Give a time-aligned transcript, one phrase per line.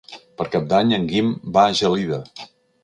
[0.39, 2.23] Per Cap d'Any en Guim va a Gelida.